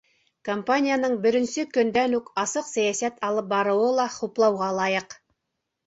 Компанияның 0.47 1.13
беренсе 1.25 1.67
көндән 1.77 2.17
үк 2.21 2.33
асыҡ 2.47 2.73
сәйәсәт 2.73 3.23
алып 3.31 3.55
барыуы 3.55 3.95
ла 4.03 4.11
хуплауға 4.19 4.77
лайыҡ. 4.83 5.21